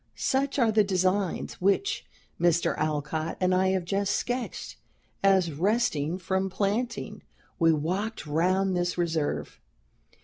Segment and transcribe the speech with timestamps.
[0.15, 2.07] Such are the designs which
[2.39, 2.75] Mr.
[2.79, 4.77] Alcott and I have just sketched,
[5.23, 7.21] as, resting from planting,
[7.59, 9.59] we walked round this reserve.